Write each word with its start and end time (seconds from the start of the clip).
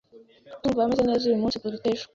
Ndumva 0.59 0.89
meze 0.89 1.03
neza 1.07 1.23
uyu 1.25 1.41
munsi 1.41 1.59
kuruta 1.61 1.87
ejo. 1.93 2.05